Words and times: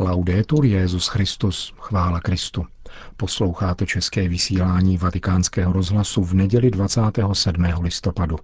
Laudetur 0.00 0.64
Jezus 0.64 1.06
Christus, 1.08 1.74
chvála 1.78 2.20
Kristu. 2.20 2.66
Posloucháte 3.16 3.86
české 3.86 4.28
vysílání 4.28 4.98
Vatikánského 4.98 5.72
rozhlasu 5.72 6.24
v 6.24 6.34
neděli 6.34 6.70
27. 6.70 7.64
listopadu. 7.80 8.36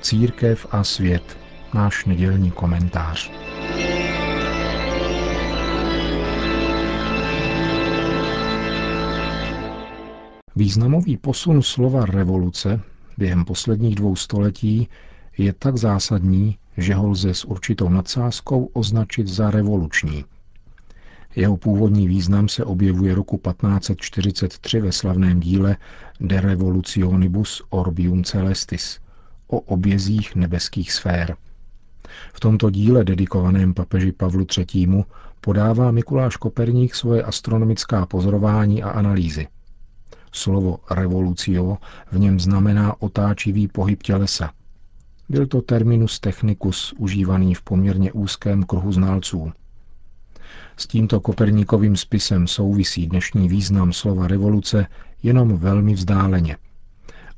Církev 0.00 0.66
a 0.70 0.84
svět. 0.84 1.38
Náš 1.74 2.04
nedělní 2.04 2.50
komentář. 2.50 3.49
Významový 10.60 11.16
posun 11.16 11.62
slova 11.62 12.06
revoluce 12.06 12.80
během 13.18 13.44
posledních 13.44 13.94
dvou 13.94 14.16
století 14.16 14.88
je 15.38 15.52
tak 15.52 15.76
zásadní, 15.76 16.58
že 16.76 16.94
ho 16.94 17.08
lze 17.08 17.34
s 17.34 17.44
určitou 17.44 17.88
nadsázkou 17.88 18.70
označit 18.72 19.28
za 19.28 19.50
revoluční. 19.50 20.24
Jeho 21.36 21.56
původní 21.56 22.08
význam 22.08 22.48
se 22.48 22.64
objevuje 22.64 23.14
roku 23.14 23.40
1543 23.48 24.80
ve 24.80 24.92
slavném 24.92 25.40
díle 25.40 25.76
De 26.20 26.40
Revolutionibus 26.40 27.62
Orbium 27.70 28.24
Celestis 28.24 29.00
o 29.46 29.60
obězích 29.60 30.34
nebeských 30.34 30.92
sfér. 30.92 31.36
V 32.32 32.40
tomto 32.40 32.70
díle 32.70 33.04
dedikovaném 33.04 33.74
papeži 33.74 34.12
Pavlu 34.12 34.46
III. 34.58 35.04
podává 35.40 35.90
Mikuláš 35.90 36.36
Koperník 36.36 36.94
svoje 36.94 37.22
astronomická 37.22 38.06
pozorování 38.06 38.82
a 38.82 38.90
analýzy– 38.90 39.46
Slovo 40.32 40.78
revolucio 40.90 41.78
v 42.12 42.18
něm 42.18 42.40
znamená 42.40 43.02
otáčivý 43.02 43.68
pohyb 43.68 44.02
tělesa. 44.02 44.52
Byl 45.28 45.46
to 45.46 45.62
terminus 45.62 46.20
technicus 46.20 46.94
užívaný 46.98 47.54
v 47.54 47.62
poměrně 47.62 48.12
úzkém 48.12 48.62
kruhu 48.62 48.92
znalců. 48.92 49.52
S 50.76 50.86
tímto 50.86 51.20
Koperníkovým 51.20 51.96
spisem 51.96 52.46
souvisí 52.46 53.06
dnešní 53.06 53.48
význam 53.48 53.92
slova 53.92 54.26
revoluce 54.28 54.86
jenom 55.22 55.56
velmi 55.56 55.94
vzdáleně. 55.94 56.56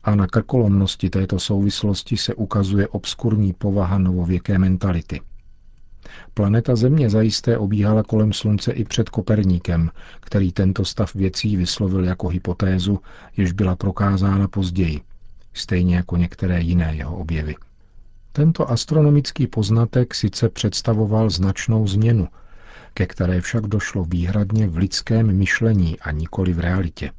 A 0.05 0.15
na 0.15 0.27
krkolomnosti 0.27 1.11
této 1.11 1.39
souvislosti 1.39 2.17
se 2.17 2.35
ukazuje 2.35 2.89
obskurní 2.89 3.53
povaha 3.53 3.99
novověké 3.99 4.59
mentality– 4.59 5.21
Planeta 6.35 6.77
Země 6.77 7.11
zajisté 7.11 7.59
obíhala 7.59 8.03
kolem 8.03 8.33
Slunce 8.33 8.73
i 8.73 8.85
před 8.85 9.09
Koperníkem, 9.09 9.91
který 10.21 10.53
tento 10.53 10.85
stav 10.85 11.15
věcí 11.15 11.57
vyslovil 11.57 12.05
jako 12.05 12.29
hypotézu, 12.29 13.01
jež 13.37 13.53
byla 13.53 13.77
prokázána 13.77 14.49
později, 14.49 15.01
stejně 15.55 15.97
jako 15.97 16.17
některé 16.17 16.61
jiné 16.61 16.95
jeho 16.95 17.17
objevy. 17.17 17.55
Tento 18.33 18.71
astronomický 18.71 19.47
poznatek 19.47 20.15
sice 20.15 20.49
představoval 20.49 21.31
značnou 21.31 21.87
změnu, 21.87 22.29
ke 22.95 23.07
které 23.07 23.41
však 23.41 23.67
došlo 23.67 24.05
výhradně 24.05 24.69
v 24.69 24.77
lidském 24.77 25.37
myšlení 25.37 26.01
a 26.01 26.11
nikoli 26.11 26.53
v 26.53 26.61
realitě. 26.61 27.11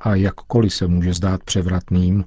A 0.00 0.14
jakkoliv 0.14 0.74
se 0.74 0.86
může 0.86 1.14
zdát 1.14 1.44
převratným, 1.44 2.24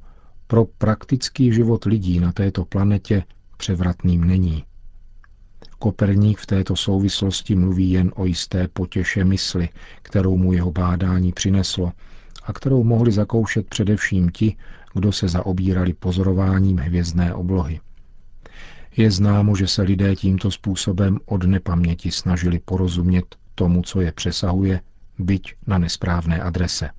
pro 0.47 0.65
praktický 0.65 1.53
život 1.53 1.85
lidí 1.85 2.19
na 2.19 2.31
této 2.31 2.65
planetě 2.65 3.23
převratným 3.57 4.23
není. 4.23 4.63
Koperník 5.79 6.39
v 6.39 6.45
této 6.45 6.75
souvislosti 6.75 7.55
mluví 7.55 7.91
jen 7.91 8.11
o 8.15 8.25
jisté 8.25 8.67
potěše 8.67 9.23
mysli, 9.23 9.69
kterou 10.01 10.37
mu 10.37 10.53
jeho 10.53 10.71
bádání 10.71 11.31
přineslo 11.31 11.91
a 12.43 12.53
kterou 12.53 12.83
mohli 12.83 13.11
zakoušet 13.11 13.67
především 13.67 14.29
ti, 14.29 14.55
kdo 14.93 15.11
se 15.11 15.27
zaobírali 15.27 15.93
pozorováním 15.93 16.77
hvězdné 16.77 17.33
oblohy. 17.33 17.79
Je 18.97 19.11
známo, 19.11 19.55
že 19.55 19.67
se 19.67 19.81
lidé 19.81 20.15
tímto 20.15 20.51
způsobem 20.51 21.17
od 21.25 21.43
nepaměti 21.43 22.11
snažili 22.11 22.59
porozumět 22.59 23.35
tomu, 23.55 23.81
co 23.81 24.01
je 24.01 24.11
přesahuje, 24.11 24.81
byť 25.19 25.55
na 25.67 25.77
nesprávné 25.77 26.41
adrese. 26.41 26.89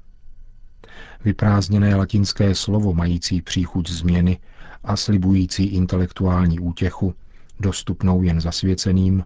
Vyprázdněné 1.25 1.95
latinské 1.95 2.55
slovo 2.55 2.95
mající 2.95 3.43
příchuť 3.43 3.91
změny 3.91 4.39
a 4.85 4.97
slibující 4.97 5.65
intelektuální 5.65 6.61
útěchu 6.61 7.15
dostupnou 7.61 8.23
jen 8.23 8.41
zasvěceným, 8.41 9.25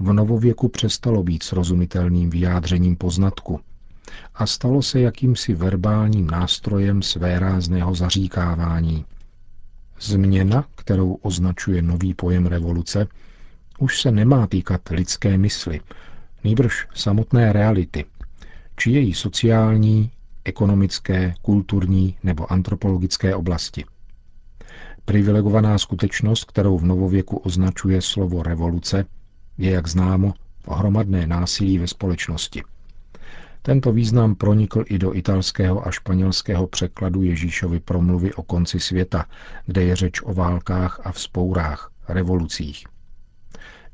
v 0.00 0.12
novověku 0.12 0.68
přestalo 0.68 1.22
být 1.22 1.42
srozumitelným 1.42 2.30
vyjádřením 2.30 2.96
poznatku 2.96 3.60
a 4.34 4.46
stalo 4.46 4.82
se 4.82 5.00
jakýmsi 5.00 5.54
verbálním 5.54 6.26
nástrojem 6.26 7.02
svérázného 7.02 7.94
zaříkávání. 7.94 9.04
Změna, 10.00 10.64
kterou 10.74 11.12
označuje 11.14 11.82
nový 11.82 12.14
pojem 12.14 12.46
revoluce, 12.46 13.06
už 13.78 14.00
se 14.00 14.10
nemá 14.10 14.46
týkat 14.46 14.80
lidské 14.90 15.38
mysli, 15.38 15.80
nýbrž 16.44 16.86
samotné 16.94 17.52
reality, 17.52 18.04
či 18.76 18.90
její 18.90 19.14
sociální, 19.14 20.10
ekonomické, 20.44 21.34
kulturní 21.42 22.16
nebo 22.22 22.52
antropologické 22.52 23.34
oblasti– 23.34 23.84
Privilegovaná 25.06 25.78
skutečnost, 25.78 26.44
kterou 26.44 26.78
v 26.78 26.84
novověku 26.84 27.36
označuje 27.36 28.02
slovo 28.02 28.42
revoluce, 28.42 29.04
je, 29.58 29.70
jak 29.70 29.86
známo, 29.86 30.34
hromadné 30.68 31.26
násilí 31.26 31.78
ve 31.78 31.86
společnosti. 31.86 32.62
Tento 33.62 33.92
význam 33.92 34.34
pronikl 34.34 34.84
i 34.86 34.98
do 34.98 35.14
italského 35.14 35.86
a 35.88 35.90
španělského 35.90 36.66
překladu 36.66 37.22
Ježíšovy 37.22 37.80
promluvy 37.80 38.34
o 38.34 38.42
konci 38.42 38.80
světa, 38.80 39.26
kde 39.66 39.82
je 39.82 39.96
řeč 39.96 40.20
o 40.24 40.34
válkách 40.34 41.00
a 41.04 41.12
vzpourách, 41.12 41.90
revolucích. 42.08 42.84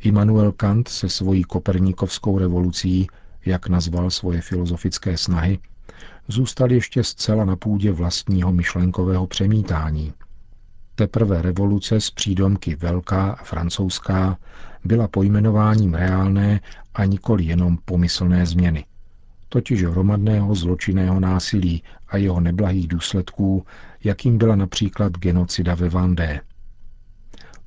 Immanuel 0.01 0.53
Kant 0.53 0.89
se 0.89 1.09
svojí 1.09 1.43
koperníkovskou 1.43 2.39
revolucí, 2.39 3.07
jak 3.47 3.69
nazval 3.69 4.11
svoje 4.11 4.41
filozofické 4.41 5.19
snahy, 5.19 5.59
zůstal 6.29 6.73
ještě 6.73 7.05
zcela 7.05 7.45
na 7.45 7.57
půdě 7.57 7.93
vlastního 7.93 8.53
myšlenkového 8.53 9.27
přemítání– 9.27 10.13
Teprve 10.95 11.43
revoluce 11.43 12.01
z 12.01 12.11
přídomky 12.11 12.75
velká 12.75 13.33
a 13.33 13.45
francouzská 13.45 14.39
byla 14.85 15.09
pojmenováním 15.09 15.95
reálné 15.95 16.61
a 16.95 17.05
nikoli 17.05 17.45
jenom 17.45 17.79
pomyslné 17.85 18.47
změny, 18.47 18.85
totiž 19.49 19.85
hromadného 19.85 20.55
zločinného 20.55 21.21
násilí 21.21 21.83
a 22.09 22.17
jeho 22.17 22.41
neblahých 22.41 22.89
důsledků, 22.89 23.67
jakým 24.05 24.39
byla 24.39 24.57
například 24.57 25.13
genocida 25.13 25.75
ve 25.75 25.89
Vandé. 25.89 26.41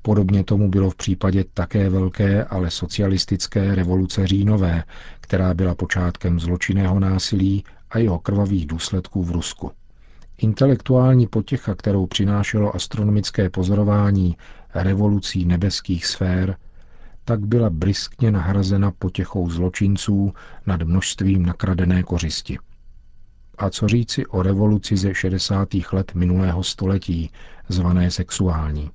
Podobně 0.01 0.43
tomu 0.43 0.69
bylo 0.69 0.89
v 0.89 0.95
případě 0.95 1.43
také 1.53 1.89
velké, 1.89 2.43
ale 2.43 2.71
socialistické 2.71 3.75
revoluce 3.75 4.27
říjnové, 4.27 4.83
která 5.21 5.53
byla 5.53 5.75
počátkem 5.75 6.39
zločinného 6.39 6.99
násilí 6.99 7.63
a 7.89 7.97
jeho 7.97 8.19
krvavých 8.19 8.67
důsledků 8.67 9.23
v 9.23 9.31
Rusku. 9.31 9.71
Intelektuální 10.37 11.27
potěcha, 11.27 11.75
kterou 11.75 12.05
přinášelo 12.05 12.75
astronomické 12.75 13.49
pozorování 13.49 14.37
revolucí 14.73 15.45
nebeských 15.45 16.05
sfér, 16.05 16.57
tak 17.25 17.39
byla 17.39 17.69
briskně 17.69 18.31
nahrazena 18.31 18.91
potěchou 18.91 19.49
zločinců 19.49 20.33
nad 20.65 20.81
množstvím 20.81 21.45
nakradené 21.45 22.03
kořisti. 22.03 22.57
A 23.57 23.69
co 23.69 23.87
říci 23.87 24.25
o 24.25 24.41
revoluci 24.41 24.97
ze 24.97 25.13
60. 25.13 25.69
let 25.91 26.11
minulého 26.15 26.63
století, 26.63 27.29
zvané 27.69 28.11
sexuální? 28.11 28.91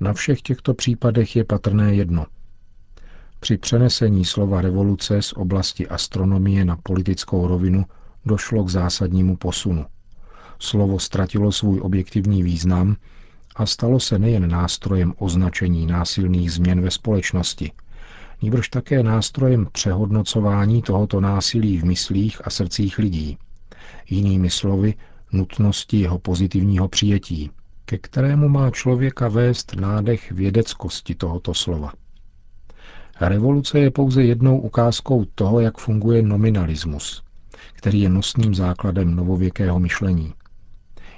Na 0.00 0.12
všech 0.12 0.42
těchto 0.42 0.74
případech 0.74 1.36
je 1.36 1.44
patrné 1.44 1.94
jedno. 1.94 2.26
Při 3.40 3.56
přenesení 3.58 4.24
slova 4.24 4.60
revoluce 4.60 5.22
z 5.22 5.32
oblasti 5.32 5.88
astronomie 5.88 6.64
na 6.64 6.76
politickou 6.76 7.46
rovinu 7.46 7.84
došlo 8.26 8.64
k 8.64 8.68
zásadnímu 8.68 9.36
posunu 9.36 9.86
slovo 10.58 10.98
ztratilo 10.98 11.52
svůj 11.52 11.80
objektivní 11.80 12.42
význam 12.42 12.96
a 13.56 13.66
stalo 13.66 14.00
se 14.00 14.18
nejen 14.18 14.50
nástrojem 14.50 15.14
označení 15.18 15.86
násilných 15.86 16.52
změn 16.52 16.80
ve 16.80 16.90
společnosti, 16.90 17.72
níbrž 18.42 18.68
také 18.68 19.02
nástrojem 19.02 19.66
přehodnocování 19.72 20.82
tohoto 20.82 21.20
násilí 21.20 21.78
v 21.78 21.84
myslích 21.84 22.46
a 22.46 22.50
srdcích 22.50 22.98
lidí. 22.98 23.38
Jinými 24.10 24.50
slovy, 24.50 24.94
nutnosti 25.32 26.00
jeho 26.00 26.18
pozitivního 26.18 26.88
přijetí, 26.88 27.50
ke 27.84 27.98
kterému 27.98 28.48
má 28.48 28.70
člověka 28.70 29.28
vést 29.28 29.74
nádech 29.74 30.32
vědeckosti 30.32 31.14
tohoto 31.14 31.54
slova. 31.54 31.92
Revoluce 33.20 33.78
je 33.80 33.90
pouze 33.90 34.22
jednou 34.24 34.58
ukázkou 34.58 35.24
toho, 35.34 35.60
jak 35.60 35.78
funguje 35.78 36.22
nominalismus, 36.22 37.22
který 37.72 38.00
je 38.00 38.08
nosným 38.08 38.54
základem 38.54 39.14
novověkého 39.16 39.80
myšlení. 39.80 40.34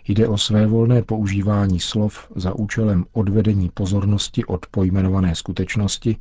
Jde 0.08 0.28
o 0.28 0.38
své 0.38 0.66
volné 0.66 1.02
používání 1.02 1.80
slov 1.80 2.28
za 2.36 2.54
účelem 2.54 3.04
odvedení 3.12 3.70
pozornosti 3.74 4.44
od 4.44 4.66
pojmenované 4.66 5.34
skutečnosti, 5.34 6.16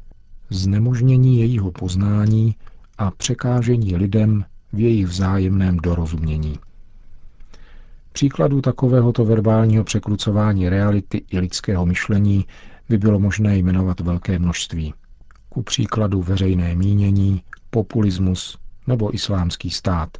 znemožnění 0.49 1.39
jejího 1.39 1.71
poznání 1.71 2.55
a 2.97 3.11
překážení 3.11 3.95
lidem 3.95 4.45
v 4.73 4.79
jejich 4.79 5.07
vzájemném 5.07 5.77
dorozumění. 5.77 6.59
Příkladů 8.11 8.61
takovéhoto 8.61 9.25
verbálního 9.25 9.83
překrucování 9.83 10.69
reality 10.69 11.21
i 11.31 11.39
lidského 11.39 11.85
myšlení 11.85 12.45
by 12.89 12.97
bylo 12.97 13.19
možné 13.19 13.57
jmenovat 13.57 13.99
velké 13.99 14.39
množství. 14.39 14.93
Ku 15.49 15.61
příkladu 15.61 16.21
veřejné 16.21 16.75
mínění, 16.75 17.41
populismus 17.69 18.57
nebo 18.87 19.15
islámský 19.15 19.69
stát. 19.69 20.17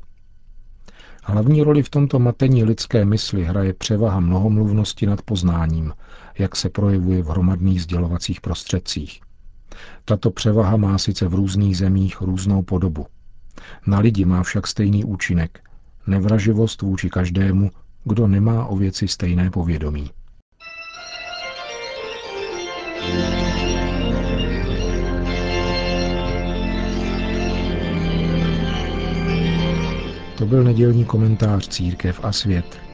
Hlavní 1.27 1.63
roli 1.63 1.83
v 1.83 1.89
tomto 1.89 2.19
matení 2.19 2.63
lidské 2.63 3.06
mysli 3.06 3.44
hraje 3.44 3.74
převaha 3.74 4.19
mnohomluvnosti 4.19 5.06
nad 5.06 5.22
poznáním, 5.22 5.94
jak 6.38 6.56
se 6.56 6.69
projevuje 6.69 7.24
v 7.24 7.27
hromadných 7.27 7.81
sdělovacích 7.81 8.42
prostředcích. 8.42 9.22
Tato 10.06 10.31
převaha 10.31 10.77
má 10.77 10.98
sice 10.98 11.27
v 11.27 11.33
různých 11.33 11.77
zemích 11.77 12.22
různou 12.22 12.62
podobu. 12.62 13.06
Na 13.88 14.00
lidi 14.00 14.25
má 14.25 14.44
však 14.44 14.68
stejný 14.68 15.04
účinek. 15.04 15.60
Nevraživost 16.07 16.81
vůči 16.81 17.10
každému, 17.10 17.71
kdo 18.04 18.28
nemá 18.28 18.66
o 18.66 18.75
věci 18.75 19.07
stejné 19.07 19.50
povědomí. 19.51 20.10
To 30.45 30.50
byl 30.50 30.63
nedělní 30.63 31.06
komentář 31.06 31.68
Církev 31.68 32.19
a 32.24 32.31
svět 32.31 32.85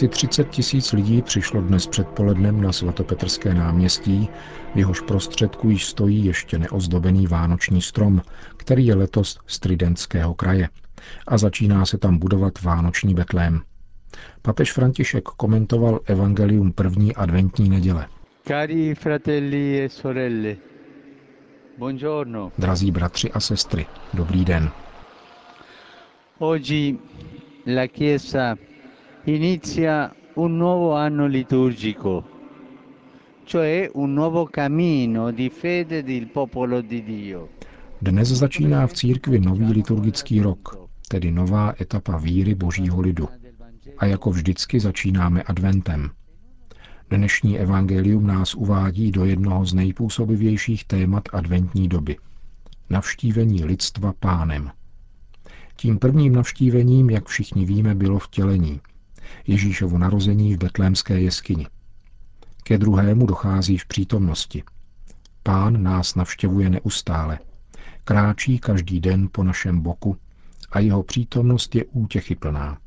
Asi 0.00 0.08
30 0.08 0.48
tisíc 0.50 0.92
lidí 0.92 1.22
přišlo 1.22 1.60
dnes 1.60 1.86
předpolednem 1.86 2.60
na 2.62 2.72
svatopetrské 2.72 3.54
náměstí, 3.54 4.28
v 4.74 4.78
jehož 4.78 5.00
prostředku 5.00 5.70
již 5.70 5.86
stojí 5.86 6.24
ještě 6.24 6.58
neozdobený 6.58 7.26
vánoční 7.26 7.82
strom, 7.82 8.22
který 8.56 8.86
je 8.86 8.94
letos 8.94 9.38
z 9.46 9.58
Tridentského 9.58 10.34
kraje. 10.34 10.68
A 11.26 11.38
začíná 11.38 11.86
se 11.86 11.98
tam 11.98 12.18
budovat 12.18 12.62
vánoční 12.62 13.14
betlém. 13.14 13.60
Papež 14.42 14.72
František 14.72 15.24
komentoval 15.24 16.00
evangelium 16.04 16.72
první 16.72 17.14
adventní 17.16 17.68
neděle. 17.68 18.06
Cari 18.48 18.94
fratelli 18.94 19.82
e 19.84 19.88
sorelle, 19.88 20.56
buongiorno. 21.78 22.52
Drazí 22.58 22.90
bratři 22.90 23.32
a 23.32 23.40
sestry, 23.40 23.86
dobrý 24.14 24.44
den. 24.44 24.70
Oggi 26.38 26.98
la 27.66 27.86
Chiesa 27.86 28.56
inizia 29.24 30.14
un 30.34 30.56
nuovo 30.56 30.94
anno 30.94 31.26
liturgico, 31.26 32.24
cioè 33.44 33.90
un 33.94 34.14
nuovo 34.14 34.46
cammino 34.46 35.30
di 35.30 35.50
fede 35.50 36.02
del 36.02 36.28
popolo 36.28 36.80
di 36.80 37.02
Dio. 37.04 37.48
Dnes 38.00 38.32
začíná 38.32 38.86
v 38.86 38.92
církvi 38.96 39.40
nový 39.40 39.68
liturgický 39.76 40.40
rok, 40.40 40.88
tedy 41.08 41.28
nová 41.30 41.74
etapa 41.76 42.16
víry 42.16 42.54
božího 42.54 43.00
lidu. 43.00 43.28
A 43.98 44.06
jako 44.06 44.30
vždycky 44.30 44.80
začínáme 44.80 45.42
adventem. 45.42 46.10
Dnešní 47.10 47.58
evangelium 47.58 48.26
nás 48.26 48.54
uvádí 48.54 49.12
do 49.12 49.24
jednoho 49.24 49.66
z 49.66 49.74
nejpůsobivějších 49.74 50.84
témat 50.84 51.22
adventní 51.32 51.88
doby. 51.88 52.16
Navštívení 52.90 53.64
lidstva 53.64 54.12
pánem. 54.20 54.70
Tím 55.76 55.98
prvním 55.98 56.32
navštívením, 56.34 57.10
jak 57.10 57.28
všichni 57.28 57.64
víme, 57.64 57.94
bylo 57.94 58.18
vtělení, 58.18 58.80
Ježíšovu 59.46 59.98
narození 59.98 60.54
v 60.54 60.58
betlémské 60.58 61.20
jeskyni. 61.20 61.66
Ke 62.62 62.78
druhému 62.78 63.26
dochází 63.26 63.78
v 63.78 63.86
přítomnosti. 63.86 64.62
Pán 65.42 65.82
nás 65.82 66.14
navštěvuje 66.14 66.70
neustále. 66.70 67.38
Kráčí 68.04 68.58
každý 68.58 69.00
den 69.00 69.28
po 69.32 69.44
našem 69.44 69.80
boku 69.80 70.16
a 70.70 70.78
jeho 70.78 71.02
přítomnost 71.02 71.74
je 71.74 71.84
útěchy 71.84 72.34
plná. 72.34 72.78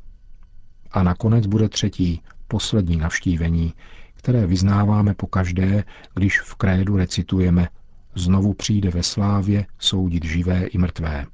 A 0.92 1.04
nakonec 1.04 1.48
bude 1.48 1.70
třetí, 1.70 2.22
poslední 2.48 2.98
navštívení, 2.98 3.74
které 4.14 4.48
vyznáváme 4.48 5.14
po 5.14 5.28
každé, 5.28 5.84
když 6.14 6.42
v 6.42 6.56
krédu 6.56 6.98
recitujeme 6.98 7.68
Znovu 8.16 8.54
přijde 8.54 8.90
ve 8.90 9.04
slávě 9.04 9.66
soudit 9.80 10.26
živé 10.26 10.66
i 10.66 10.78
mrtvé. 10.78 11.26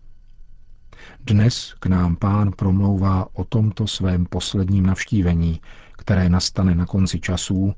Dnes 1.29 1.73
k 1.79 1.85
nám 1.85 2.15
pán 2.15 2.51
promlouvá 2.57 3.27
o 3.33 3.43
tomto 3.43 3.87
svém 3.87 4.25
posledním 4.25 4.85
navštívení, 4.85 5.59
které 5.97 6.29
nastane 6.29 6.75
na 6.75 6.85
konci 6.85 7.19
časů, 7.19 7.73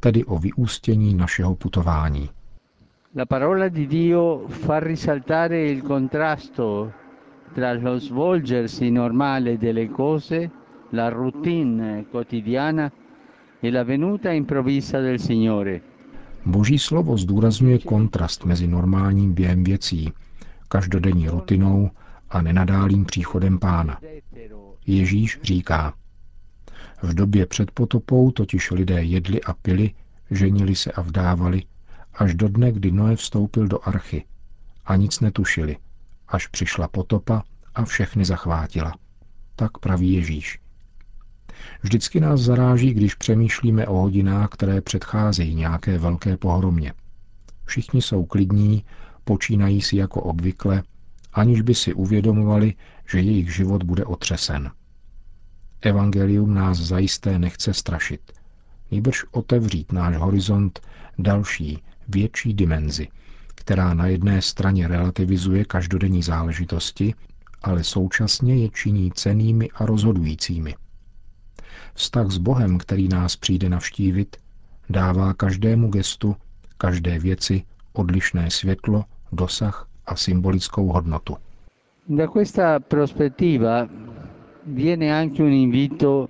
tedy 0.00 0.24
o 0.24 0.38
vyústění 0.38 1.14
našeho 1.14 1.54
putování. 1.54 2.30
La 3.16 3.26
parola 3.26 3.68
di 3.68 3.86
Dio 3.86 4.46
fa 4.48 4.80
risaltare 4.80 5.66
il 5.70 5.82
contrasto 5.82 6.92
tra 7.54 7.72
lo 7.72 8.00
svolgersi 8.00 8.90
normale 8.90 9.56
delle 9.58 9.86
cose, 9.88 10.50
la 10.92 11.08
routine 11.10 12.04
quotidiana 12.10 12.92
e 13.62 13.70
la 13.70 13.82
venuta 13.84 14.32
improvvisa 14.32 15.00
del 15.00 15.18
Signore. 15.18 15.80
Boží 16.46 16.78
slovo 16.78 17.16
zdůrazňuje 17.16 17.78
kontrast 17.78 18.44
mezi 18.44 18.66
normálním 18.66 19.34
během 19.34 19.64
věcí, 19.64 20.12
každodenní 20.68 21.28
rutinou 21.28 21.90
a 22.30 22.42
nenadálým 22.42 23.04
příchodem 23.04 23.58
pána. 23.58 24.00
Ježíš 24.86 25.38
říká, 25.42 25.94
v 27.02 27.14
době 27.14 27.46
před 27.46 27.70
potopou 27.70 28.30
totiž 28.30 28.70
lidé 28.70 29.02
jedli 29.02 29.42
a 29.42 29.52
pili, 29.52 29.94
ženili 30.30 30.76
se 30.76 30.92
a 30.92 31.00
vdávali, 31.00 31.62
až 32.14 32.34
do 32.34 32.48
dne, 32.48 32.72
kdy 32.72 32.92
Noé 32.92 33.16
vstoupil 33.16 33.68
do 33.68 33.88
archy 33.88 34.24
a 34.84 34.96
nic 34.96 35.20
netušili, 35.20 35.76
až 36.28 36.46
přišla 36.46 36.88
potopa 36.88 37.42
a 37.74 37.84
všechny 37.84 38.24
zachvátila. 38.24 38.94
Tak 39.56 39.78
praví 39.78 40.12
Ježíš. 40.12 40.58
Vždycky 41.82 42.20
nás 42.20 42.40
zaráží, 42.40 42.94
když 42.94 43.14
přemýšlíme 43.14 43.86
o 43.86 43.96
hodinách, 43.96 44.48
které 44.48 44.80
předcházejí 44.80 45.54
nějaké 45.54 45.98
velké 45.98 46.36
pohromě. 46.36 46.92
Všichni 47.64 48.02
jsou 48.02 48.24
klidní, 48.24 48.84
počínají 49.24 49.82
si 49.82 49.96
jako 49.96 50.22
obvykle 50.22 50.82
aniž 51.36 51.60
by 51.60 51.74
si 51.74 51.94
uvědomovali, 51.94 52.74
že 53.08 53.20
jejich 53.20 53.54
život 53.54 53.82
bude 53.82 54.04
otřesen. 54.04 54.70
Evangelium 55.80 56.54
nás 56.54 56.78
zajisté 56.78 57.38
nechce 57.38 57.74
strašit, 57.74 58.32
nýbrž 58.90 59.24
otevřít 59.30 59.92
náš 59.92 60.16
horizont 60.16 60.80
další, 61.18 61.82
větší 62.08 62.54
dimenzi, 62.54 63.08
která 63.54 63.94
na 63.94 64.06
jedné 64.06 64.42
straně 64.42 64.88
relativizuje 64.88 65.64
každodenní 65.64 66.22
záležitosti, 66.22 67.14
ale 67.62 67.84
současně 67.84 68.56
je 68.56 68.68
činí 68.68 69.12
cenými 69.12 69.70
a 69.70 69.86
rozhodujícími. 69.86 70.74
Vztah 71.94 72.30
s 72.30 72.38
Bohem, 72.38 72.78
který 72.78 73.08
nás 73.08 73.36
přijde 73.36 73.68
navštívit, 73.68 74.36
dává 74.90 75.34
každému 75.34 75.88
gestu, 75.88 76.36
každé 76.78 77.18
věci 77.18 77.62
odlišné 77.92 78.50
světlo, 78.50 79.04
dosah 79.32 79.88
a 80.06 80.16
symbolickou 80.16 80.86
hodnotu. 80.92 81.36
Da 82.08 82.28
questa 82.28 82.80
prospettiva 82.80 83.88
viene 84.62 85.10
anche 85.12 85.42
un 85.42 85.52
invito 85.52 86.28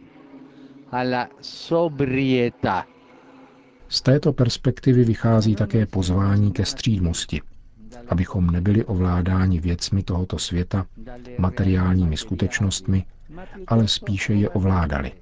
alla 0.90 1.28
sobrietà. 1.40 2.86
Z 3.88 4.00
této 4.02 4.32
perspektivy 4.32 5.04
vychází 5.04 5.54
také 5.54 5.86
pozvání 5.86 6.52
ke 6.52 6.64
střídmosti, 6.64 7.40
abychom 8.08 8.50
nebyli 8.50 8.84
ovládáni 8.84 9.60
věcmi 9.60 10.02
tohoto 10.02 10.38
světa, 10.38 10.86
materiálními 11.38 12.16
skutečnostmi, 12.16 13.04
ale 13.66 13.88
spíše 13.88 14.34
je 14.34 14.48
ovládali. 14.48 15.12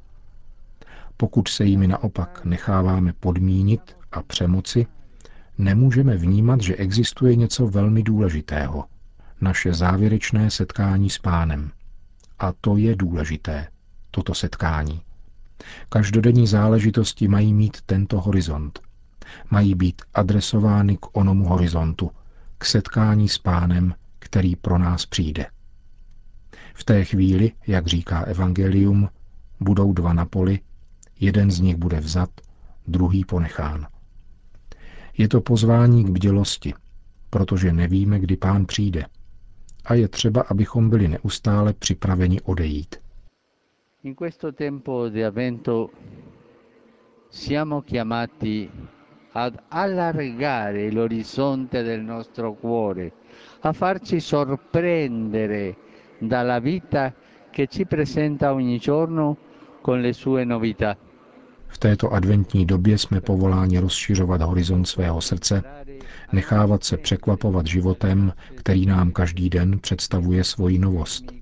Pokud 1.17 1.49
se 1.49 1.65
jimi 1.65 1.87
naopak 1.87 2.45
necháváme 2.45 3.13
podmínit 3.21 3.97
a 4.13 4.23
přemoci, 4.23 4.87
nemůžeme 5.59 6.17
vnímat, 6.17 6.61
že 6.61 6.77
existuje 6.77 7.37
něco 7.37 7.67
velmi 7.67 8.03
důležitého. 8.03 8.85
Naše 9.41 9.75
závěrečné 9.75 10.51
setkání 10.51 11.11
s 11.11 11.19
pánem. 11.19 11.71
A 12.39 12.53
to 12.61 12.77
je 12.77 12.97
důležité, 12.97 13.69
toto 14.11 14.35
setkání. 14.35 15.03
Každodenní 15.89 16.47
záležitosti 16.47 17.29
mají 17.29 17.55
mít 17.55 17.81
tento 17.87 18.21
horizont. 18.21 18.81
Mají 19.51 19.75
být 19.75 20.03
adresovány 20.15 20.97
k 20.97 21.17
onomu 21.17 21.45
horizontu, 21.45 22.11
k 22.59 22.65
setkání 22.65 23.29
s 23.29 23.39
pánem, 23.39 23.95
který 24.19 24.57
pro 24.57 24.79
nás 24.79 25.07
přijde. 25.07 25.47
V 26.75 26.85
té 26.85 27.05
chvíli, 27.05 27.53
jak 27.67 27.87
říká 27.87 28.21
Evangelium, 28.21 29.09
budou 29.61 29.93
dva 29.93 30.13
na 30.13 30.27
poli, 30.27 30.61
jeden 31.21 31.51
z 31.51 31.61
nich 31.61 31.77
bude 31.77 32.01
vzat, 32.01 32.31
druhý 32.87 33.25
ponechán. 33.25 33.87
Je 35.19 35.29
to 35.29 35.41
pozvání 35.41 36.05
k 36.05 36.09
bdělosti, 36.09 36.75
protože 37.31 37.73
nevíme, 37.73 38.19
kdy 38.21 38.37
pán 38.37 38.67
přijde. 38.67 39.07
A 39.85 39.95
je 39.95 40.09
třeba, 40.09 40.41
abychom 40.49 40.91
byli 40.91 41.09
neustále 41.09 41.73
připraveni 41.73 42.41
odejít. 42.41 42.97
In 44.03 44.15
questo 44.15 44.53
tempo 44.53 45.09
di 45.09 45.25
avvento 45.25 45.91
siamo 47.31 47.81
chiamati 47.83 48.69
ad 49.33 49.57
allargare 49.69 50.91
l'orizzonte 50.93 51.83
del 51.83 52.03
nostro 52.05 52.53
cuore, 52.55 53.13
a 53.61 53.73
farci 53.73 54.21
sorprendere 54.21 55.75
dalla 56.19 56.59
vita 56.61 57.13
che 57.51 57.67
ci 57.67 57.87
presenta 57.87 58.53
ogni 58.53 58.79
giorno 58.79 59.37
con 59.81 60.01
le 60.01 60.13
sue 60.13 60.45
novità. 60.45 60.97
V 61.75 61.79
této 61.79 62.13
adventní 62.13 62.67
době 62.67 62.99
jsme 62.99 63.21
povoláni 63.21 63.79
rozšiřovat 63.79 64.43
horizont 64.43 64.85
svého 64.85 65.21
srdce, 65.21 65.63
nechávat 66.33 66.85
se 66.85 66.97
překvapovat 66.97 67.67
životem, 67.67 68.33
který 68.55 68.87
nám 68.87 69.13
každý 69.13 69.51
den 69.51 69.79
představuje 69.79 70.45
svoji 70.45 70.79
novost. 70.79 71.33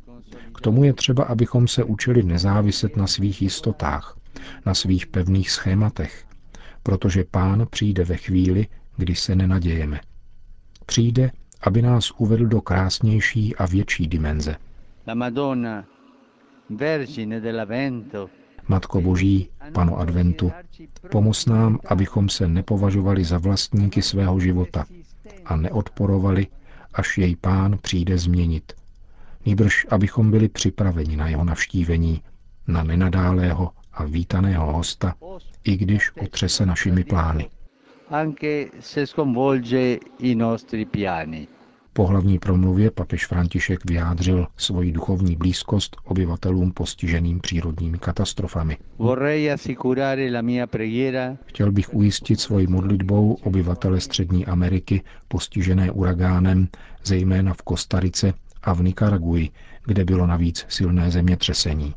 K 0.55 0.61
tomu 0.61 0.85
je 0.85 0.93
třeba, 0.93 1.25
abychom 1.25 1.69
se 1.69 1.85
učili 1.85 2.23
nezáviset 2.23 2.97
na 2.97 3.07
svých 3.07 3.43
jistotách, 3.43 4.17
na 4.67 4.75
svých 4.75 5.07
pevných 5.07 5.51
schématech, 5.51 6.25
protože 6.83 7.25
pán 7.31 7.67
přijde 7.71 8.05
ve 8.05 8.17
chvíli, 8.17 8.67
kdy 8.97 9.15
se 9.15 9.37
nenadějeme. 9.37 10.01
Přijde, 10.87 11.31
aby 11.63 11.83
nás 11.83 12.11
uvedl 12.19 12.47
do 12.47 12.61
krásnější 12.61 13.57
a 13.57 13.67
větší 13.67 14.09
dimenze. 14.09 14.57
La 15.09 15.15
Madonna, 15.15 15.85
Vergine 16.71 17.41
dell'Avvento, 17.41 18.29
Matko 18.69 19.01
Boží, 19.01 19.49
Pano 19.73 19.99
Adventu, 19.99 20.53
pomoz 21.11 21.47
nám, 21.47 21.79
abychom 21.87 22.29
se 22.29 22.49
nepovažovali 22.49 23.25
za 23.25 23.39
vlastníky 23.39 24.03
svého 24.03 24.41
života 24.41 24.85
a 25.45 25.57
neodporovali, 25.57 26.47
až 26.95 27.19
jej 27.19 27.37
pán 27.37 27.79
přijde 27.83 28.19
změnit. 28.19 28.73
Nýbrž, 29.47 29.87
abychom 29.91 30.31
byli 30.31 30.49
připraveni 30.49 31.17
na 31.17 31.29
jeho 31.29 31.45
navštívení, 31.45 32.23
na 32.69 32.83
nenadálého 32.83 33.71
a 33.93 34.05
vítaného 34.05 34.73
hosta, 34.73 35.15
i 35.65 35.77
když 35.77 36.17
otřese 36.17 36.67
našimi 36.67 37.05
plány. 37.05 37.49
anche 38.11 38.67
se 38.81 39.07
sconvolge 39.07 39.99
i 40.19 40.35
nostri 40.35 40.85
piani. 40.85 41.49
Po 41.95 42.07
hlavní 42.07 42.39
promluvě 42.39 42.91
papež 42.91 43.27
František 43.27 43.85
vyjádřil 43.85 44.47
svoji 44.57 44.93
duchovní 44.93 45.37
blízkost 45.37 45.97
obyvatelům 46.05 46.73
postiženým 46.73 47.41
přírodními 47.41 47.99
katastrofami. 47.99 48.77
Chtěl 51.47 51.73
bych 51.73 51.95
ujistit 51.95 52.41
svojí 52.41 52.67
modlitbou 52.67 53.33
obyvatele 53.33 54.01
Střední 54.01 54.47
Ameriky 54.47 55.03
postižené 55.29 55.91
uragánem, 55.91 56.69
zejména 57.05 57.55
v 57.55 57.63
Kostarice 57.63 58.35
a 58.63 58.73
v 58.73 58.83
Nikaraguji, 58.83 59.51
kde 59.85 60.05
bylo 60.05 60.27
navíc 60.27 60.67
silné 60.69 61.11
zemětřesení. 61.11 61.95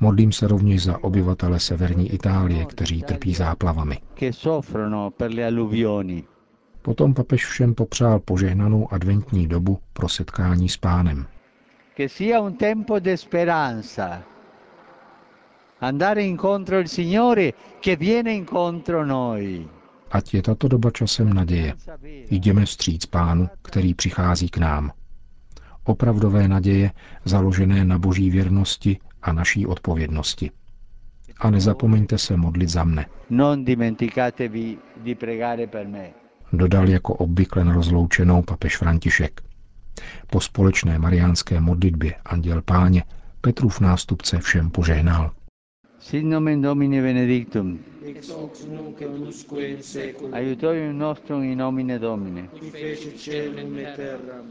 Modlím 0.00 0.32
se 0.32 0.48
rovněž 0.48 0.82
za 0.84 1.04
obyvatele 1.04 1.60
severní 1.60 2.12
Itálie, 2.12 2.64
kteří 2.64 3.02
trpí 3.02 3.34
záplavami. 3.34 3.98
Potom 6.88 7.14
papež 7.14 7.46
všem 7.46 7.74
popřál 7.74 8.18
požehnanou 8.20 8.92
adventní 8.92 9.46
dobu 9.46 9.78
pro 9.92 10.08
setkání 10.08 10.68
s 10.68 10.76
pánem. 10.76 11.26
Che 11.96 12.08
sia 12.08 12.40
un 12.40 12.56
tempo 12.56 12.98
di 12.98 13.16
speranza. 13.16 14.22
Andare 15.80 16.24
incontro 16.24 16.78
il 16.78 16.88
Signore 16.88 17.52
che 17.80 17.96
viene 17.96 18.32
incontro 18.32 19.04
noi. 19.06 19.68
Ať 20.10 20.34
je 20.34 20.42
tato 20.42 20.68
doba 20.68 20.90
časem 20.90 21.32
naděje. 21.32 21.74
Jdeme 22.30 22.64
vstříc 22.64 23.06
pánu, 23.06 23.48
který 23.62 23.94
přichází 23.94 24.48
k 24.48 24.58
nám. 24.58 24.92
Opravdové 25.84 26.48
naděje, 26.48 26.90
založené 27.24 27.84
na 27.84 27.98
boží 27.98 28.30
věrnosti 28.30 28.98
a 29.22 29.32
naší 29.32 29.66
odpovědnosti. 29.66 30.50
A 31.40 31.50
nezapomeňte 31.50 32.18
se 32.18 32.36
modlit 32.36 32.68
za 32.68 32.84
mne, 32.84 33.06
Non 33.30 33.64
dimenticatevi 33.64 34.78
di 34.96 35.14
pregare 35.14 35.66
per 35.66 35.86
me. 35.86 36.27
Dodal 36.52 36.88
jako 36.88 37.14
obvykle 37.14 37.64
na 37.64 37.74
rozloučenou 37.74 38.42
papež 38.42 38.76
František. 38.76 39.40
Po 40.26 40.40
společné 40.40 40.98
mariánské 40.98 41.60
modlitbě 41.60 42.14
Anděl 42.24 42.62
Páně 42.62 43.04
Petrův 43.40 43.80
nástupce 43.80 44.38
všem 44.38 44.70
požehnal. 44.70 45.30
Sit 45.98 46.24
nomen 46.24 46.62
Domini 46.62 47.02
benedictum. 47.02 47.78
ex 48.06 48.28
hoc 48.28 48.66
nunc 48.66 49.00
et 49.00 49.08
usque 49.28 49.68
in 49.68 49.82
seculum, 49.82 50.34
Aiutorium 50.34 50.98
nostrum 50.98 51.42
in 51.42 51.58
nomine 51.58 51.98
fece 52.72 53.18
celum 53.18 53.78
et 53.78 53.96
terram. 53.96 54.46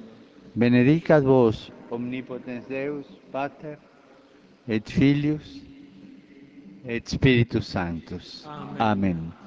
Benedicat 0.55 1.23
vos, 1.23 1.71
omnipotens 1.89 2.67
Deus, 2.67 3.05
Pater, 3.31 3.77
et 4.67 4.89
Filius, 4.89 5.61
et 6.85 7.07
Spiritus 7.07 7.67
Sanctus. 7.67 8.45
Amen. 8.45 8.75
Amen. 8.79 9.46